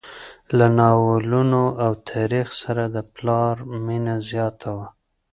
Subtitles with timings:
[0.57, 3.55] له ناولونو او تاریخ سره د پلار
[3.85, 4.87] مینه زیاته وه.